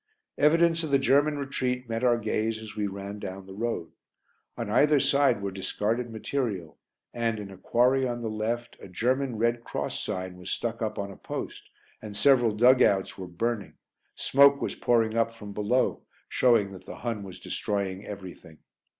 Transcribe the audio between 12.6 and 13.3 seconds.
outs were